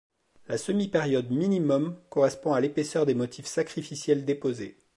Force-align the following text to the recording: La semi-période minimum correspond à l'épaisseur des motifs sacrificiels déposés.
La 0.47 0.57
semi-période 0.57 1.29
minimum 1.29 1.95
correspond 2.09 2.53
à 2.53 2.59
l'épaisseur 2.59 3.05
des 3.05 3.13
motifs 3.13 3.45
sacrificiels 3.45 4.25
déposés. 4.25 4.75